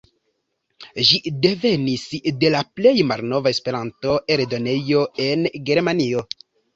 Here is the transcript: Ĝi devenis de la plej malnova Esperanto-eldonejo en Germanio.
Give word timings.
Ĝi 1.09 1.17
devenis 1.41 2.05
de 2.43 2.49
la 2.55 2.61
plej 2.79 2.93
malnova 3.09 3.51
Esperanto-eldonejo 3.57 5.03
en 5.27 5.45
Germanio. 5.69 6.25